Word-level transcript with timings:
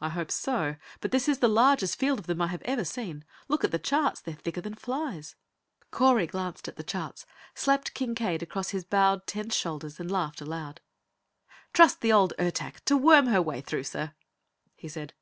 "I 0.00 0.08
hope 0.08 0.32
so, 0.32 0.74
but 1.00 1.12
this 1.12 1.28
is 1.28 1.38
the 1.38 1.46
largest 1.46 1.94
field 1.96 2.18
of 2.18 2.26
them 2.26 2.42
I 2.42 2.48
have 2.48 2.62
ever 2.62 2.84
seen. 2.84 3.24
Look 3.46 3.62
at 3.62 3.70
the 3.70 3.78
charts: 3.78 4.20
they're 4.20 4.34
thicker 4.34 4.60
than 4.60 4.74
flies." 4.74 5.36
Correy 5.92 6.26
glanced 6.26 6.66
at 6.66 6.74
the 6.74 6.82
charts, 6.82 7.26
slapped 7.54 7.94
Kincaide 7.94 8.42
across 8.42 8.70
his 8.70 8.82
bowed, 8.84 9.24
tense 9.28 9.54
shoulders, 9.54 10.00
and 10.00 10.10
laughed 10.10 10.40
aloud. 10.40 10.80
"Trust 11.72 12.00
the 12.00 12.12
old 12.12 12.32
Ertak 12.40 12.84
to 12.86 12.96
worm 12.96 13.28
her 13.28 13.40
way 13.40 13.60
through, 13.60 13.84
sir," 13.84 14.14
he 14.74 14.88
said. 14.88 15.14